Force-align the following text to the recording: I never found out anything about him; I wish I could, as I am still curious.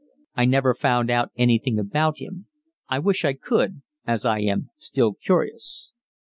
I 0.35 0.45
never 0.45 0.73
found 0.73 1.11
out 1.11 1.29
anything 1.37 1.77
about 1.77 2.17
him; 2.17 2.47
I 2.89 2.97
wish 2.97 3.23
I 3.23 3.33
could, 3.33 3.83
as 4.03 4.25
I 4.25 4.39
am 4.39 4.71
still 4.77 5.13
curious. 5.13 5.91